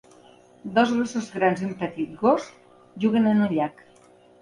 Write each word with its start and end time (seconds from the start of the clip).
Dos 0.77 0.93
gossos 1.01 1.27
grans 1.35 1.63
i 1.65 1.69
un 1.69 1.77
petit 1.83 2.19
gos 2.25 2.51
juguen 3.07 3.33
en 3.37 3.49
un 3.49 3.57
llac. 3.57 3.89